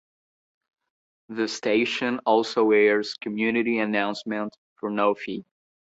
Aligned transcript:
The 1.29 1.47
station 1.47 2.21
also 2.25 2.71
airs 2.71 3.13
community 3.13 3.77
announcements 3.77 4.57
for 4.79 4.89
no 4.89 5.13
fee. 5.13 5.45